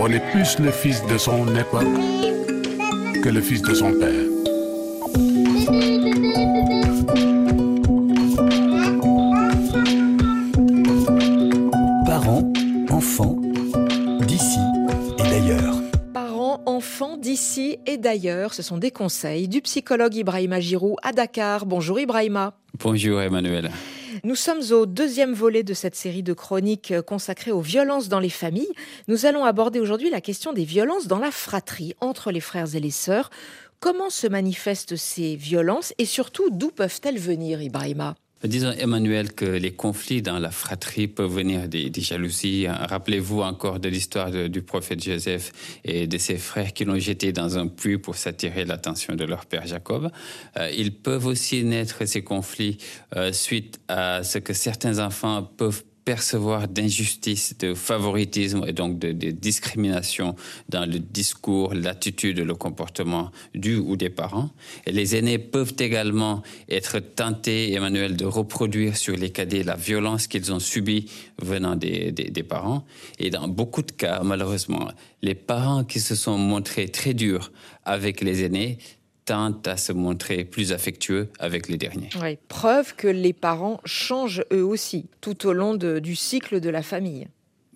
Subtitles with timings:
[0.00, 1.86] On est plus le fils de son époque
[3.22, 4.12] que le fils de son père.
[12.06, 12.52] Parents,
[12.90, 13.36] enfants,
[14.20, 14.58] d'ici
[15.18, 15.74] et d'ailleurs.
[16.12, 21.66] Parents, enfants d'ici et d'ailleurs, ce sont des conseils du psychologue Ibrahima Giroud à Dakar.
[21.66, 22.54] Bonjour Ibrahima.
[22.78, 23.70] Bonjour Emmanuel.
[24.24, 28.30] Nous sommes au deuxième volet de cette série de chroniques consacrées aux violences dans les
[28.30, 28.72] familles.
[29.06, 32.80] Nous allons aborder aujourd'hui la question des violences dans la fratrie entre les frères et
[32.80, 33.28] les sœurs.
[33.80, 38.14] Comment se manifestent ces violences et surtout d'où peuvent-elles venir, Ibrahima?
[38.44, 42.66] Disons, Emmanuel, que les conflits dans la fratrie peuvent venir des, jalousies.
[42.68, 45.52] Rappelez-vous encore de l'histoire du prophète Joseph
[45.82, 49.46] et de ses frères qui l'ont jeté dans un puits pour s'attirer l'attention de leur
[49.46, 50.10] père Jacob.
[50.58, 52.76] Euh, ils peuvent aussi naître, ces conflits,
[53.16, 59.12] euh, suite à ce que certains enfants peuvent percevoir d'injustice, de favoritisme et donc de,
[59.30, 60.36] discrimination
[60.68, 64.50] dans le discours, l'attitude, le comportement du ou des parents.
[64.86, 70.26] Et les aînés peuvent également être tentés, Emmanuel, de reproduire sur les cadets la violence
[70.26, 72.84] qu'ils ont subie venant des, des parents.
[73.18, 74.88] Et dans beaucoup de cas, malheureusement,
[75.22, 77.50] les parents qui se sont montrés très durs
[77.84, 78.78] avec les aînés
[79.24, 82.10] tentent à se montrer plus affectueux avec les derniers.
[82.20, 86.82] Oui, preuve que les parents changent eux aussi tout au long du cycle de la
[86.82, 87.28] famille.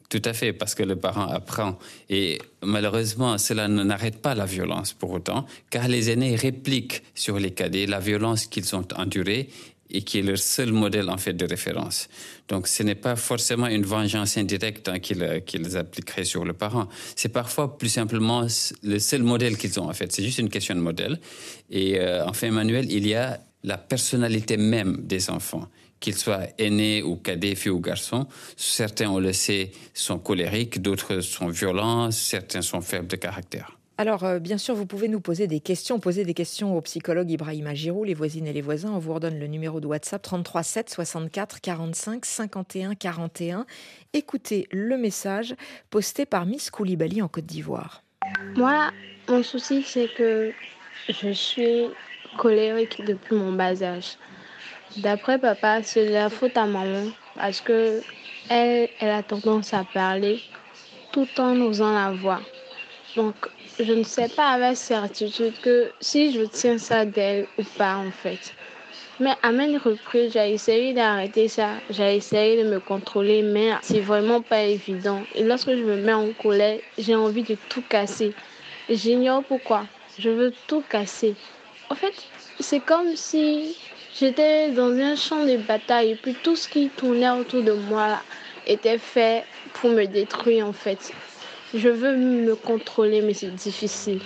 [0.09, 1.79] Tout à fait, parce que le parent apprend.
[2.09, 7.51] Et malheureusement, cela n'arrête pas la violence pour autant, car les aînés répliquent sur les
[7.51, 9.51] cadets la violence qu'ils ont endurée
[9.91, 12.09] et qui est leur seul modèle en fait de référence.
[12.49, 16.89] Donc ce n'est pas forcément une vengeance indirecte hein, qu'ils appliqueraient sur le parent.
[17.17, 18.47] C'est parfois plus simplement
[18.83, 20.13] le seul modèle qu'ils ont en fait.
[20.13, 21.21] C'est juste une question de modèle.
[21.71, 25.69] Et euh, enfin, Emmanuel, il y a la personnalité même des enfants
[26.01, 28.27] qu'ils soient aînés ou cadets, filles ou garçons.
[28.57, 33.78] Certains, on le sait, sont colériques, d'autres sont violents, certains sont faibles de caractère.
[34.01, 37.29] Alors, euh, bien sûr, vous pouvez nous poser des questions, poser des questions au psychologue
[37.33, 38.93] Ibrahima Giroud, les voisines et les voisins.
[38.93, 43.67] On vous redonne le numéro de WhatsApp 33 7 64 45 51 41.
[44.13, 45.57] Écoutez le message
[45.91, 48.05] posté par Miss Koulibaly en Côte d'Ivoire.
[48.55, 48.93] Moi,
[49.29, 50.53] mon souci, c'est que
[51.09, 51.87] je suis
[52.37, 54.17] colérique depuis mon bas âge.
[54.99, 58.01] D'après papa, c'est la faute à maman parce que
[58.49, 60.41] elle, elle a tendance à parler
[61.11, 62.41] tout en osant la voix.
[63.17, 63.35] Donc,
[63.81, 68.11] je ne sais pas avec certitude que si je tiens ça d'elle ou pas en
[68.11, 68.53] fait.
[69.21, 74.01] Mais à maintes reprises, j'ai essayé d'arrêter ça, j'ai essayé de me contrôler, mais c'est
[74.01, 75.23] vraiment pas évident.
[75.35, 78.33] Et lorsque je me mets en colère, j'ai envie de tout casser.
[78.89, 79.87] J'ignore pourquoi.
[80.19, 81.35] Je veux tout casser.
[81.91, 82.15] En fait,
[82.61, 83.77] c'est comme si
[84.19, 88.21] j'étais dans un champ de bataille et puis tout ce qui tournait autour de moi
[88.67, 91.13] était fait pour me détruire en fait.
[91.75, 94.21] Je veux me contrôler, mais c'est difficile.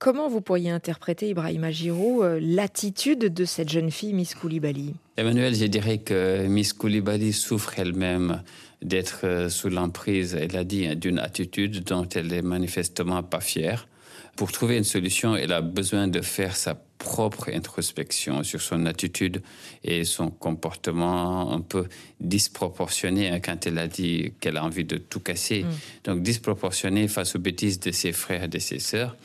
[0.00, 4.94] Comment vous pourriez interpréter, Ibrahima Giroud, euh, l'attitude de cette jeune fille, Miss Koulibaly?
[5.16, 8.42] Emmanuel, je dirais que Miss Koulibaly souffre elle-même
[8.82, 13.86] d'être euh, sous l'emprise, elle a dit, d'une attitude dont elle est manifestement pas fière.
[14.36, 19.42] Pour trouver une solution, elle a besoin de faire sa propre introspection sur son attitude
[19.82, 21.88] et son comportement un peu
[22.20, 25.64] disproportionné hein, quand elle a dit qu'elle a envie de tout casser.
[25.64, 25.68] Mm.
[26.04, 29.16] Donc disproportionné face aux bêtises de ses frères et de ses sœurs.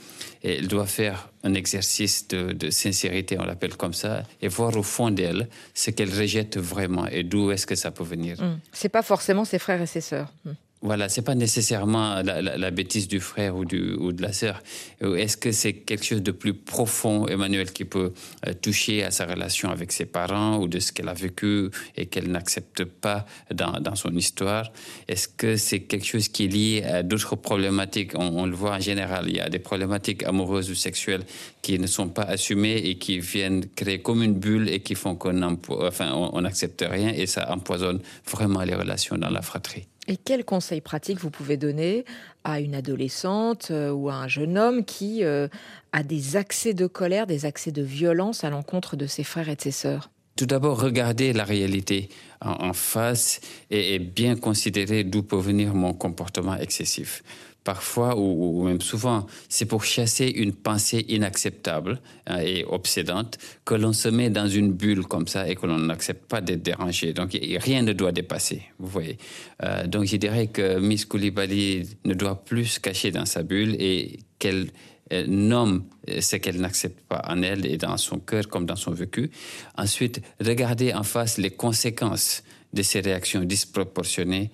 [0.42, 4.84] Et elle doit faire un exercice de, sincérité, on l'appelle comme ça, et voir au
[4.84, 8.42] fond d'elle ce qu'elle rejette vraiment et d'où est-ce que ça peut venir.
[8.42, 8.60] Mm.
[8.72, 10.34] C'est pas forcément ses frères et ses sœurs.
[10.46, 10.52] Mm.
[10.88, 14.64] Voilà, c'est pas nécessairement la, bêtise du frère ou, de la sœur.
[15.02, 18.14] Est-ce que c'est quelque chose de plus profond, Emmanuel, qui peut
[18.48, 22.06] euh, toucher à sa relation avec ses parents ou de ce qu'elle a vécu et
[22.06, 24.72] qu'elle n'accepte pas dans, son histoire?
[25.10, 28.14] Est-ce que c'est quelque chose qui est lié à d'autres problématiques?
[28.16, 31.26] On, le voit en général, il y a des problématiques amoureuses ou sexuelles
[31.62, 35.16] qui ne sont pas assumées et qui viennent créer comme une bulle et qui font
[35.16, 38.00] qu'on enfin, on n'accepte rien et ça empoisonne
[38.32, 39.86] vraiment les relations dans la fratrie.
[40.08, 42.06] Et quels conseils pratiques vous pouvez donner
[42.44, 45.48] à une adolescente euh, ou à un jeune homme qui euh,
[45.92, 49.56] a des accès de colère, des accès de violence à l'encontre de ses frères et
[49.56, 50.10] de ses sœurs?
[50.38, 52.10] Tout d'abord, regarder la réalité
[52.42, 53.42] en, face
[53.72, 57.24] et, bien considérer d'où peut venir mon comportement excessif
[57.68, 63.92] parfois ou, même souvent, c'est pour chasser une pensée inacceptable hein, et obsédante que l'on
[63.92, 67.12] se met dans une bulle comme ça et que l'on n'accepte pas d'être dérangé.
[67.12, 69.18] Donc rien ne doit dépasser, vous voyez.
[69.64, 73.76] Euh, donc je dirais que Miss Koulibaly ne doit plus se cacher dans sa bulle
[73.80, 74.70] et qu'elle
[75.12, 78.78] euh, nomme euh, ce qu'elle n'accepte pas en elle et dans son cœur comme dans
[78.78, 79.30] son vécu.
[79.78, 84.52] Ensuite, regarder en face les conséquences de ces réactions disproportionnées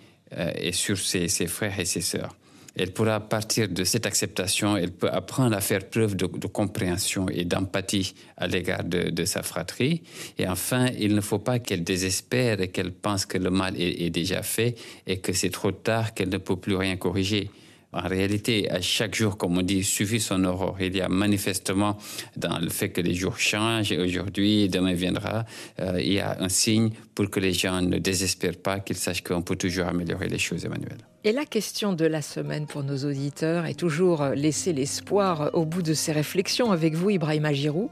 [0.55, 2.35] et sur ses, ses frères et ses sœurs
[2.75, 7.45] elle pourra partir de cette acceptation, elle peut apprendre à faire preuve de, compréhension et
[7.45, 10.01] d'empathie à l'égard de, sa fratrie.
[10.39, 14.09] Et enfin, il ne faut pas qu'elle désespère et qu'elle pense que le mal est,
[14.09, 14.75] déjà fait
[15.05, 17.49] et que c'est trop tard, qu'elle ne peut plus rien corriger.
[17.93, 20.77] En réalité, à chaque jour, comme on dit, suffit son aurore.
[20.79, 21.97] Il y a manifestement,
[22.35, 25.45] dans le fait que les jours changent, aujourd'hui, demain viendra,
[25.79, 29.23] euh, il y a un signe pour que les gens ne désespèrent pas, qu'ils sachent
[29.23, 30.97] qu'on peut toujours améliorer les choses, Emmanuel.
[31.23, 35.81] Et la question de la semaine pour nos auditeurs est toujours laisser l'espoir au bout
[35.81, 37.89] de ces réflexions avec vous, Ibrahima Giroud.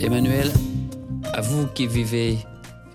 [0.00, 0.50] Emmanuel,
[1.34, 2.38] à vous qui vivez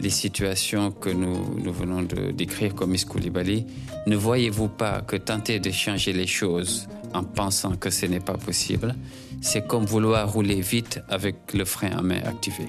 [0.04, 3.66] les situations que nous, venons de décrire comme Koulibaly,
[4.06, 8.38] ne voyez-vous pas que tenter de changer les choses en pensant que ce n'est pas
[8.38, 8.96] possible,
[9.42, 12.68] c'est comme vouloir rouler vite avec le frein à main activé?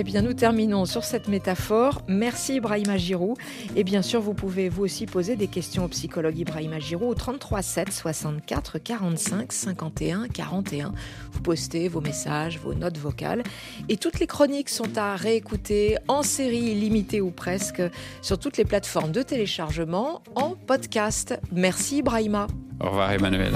[0.00, 2.02] Eh bien, nous terminons sur cette métaphore.
[2.06, 3.36] Merci Ibrahima Giroud.
[3.74, 7.14] Et bien sûr, vous pouvez vous aussi poser des questions au psychologue Ibrahima Giroud au
[7.14, 10.92] 33 7 64 45 51 41.
[11.32, 13.42] Vous postez vos messages, vos notes vocales.
[13.88, 17.82] Et toutes les chroniques sont à réécouter en série limitée ou presque
[18.22, 21.40] sur toutes les plateformes de téléchargement en podcast.
[21.50, 22.46] Merci Ibrahima.
[22.80, 23.52] Au revoir Emmanuel.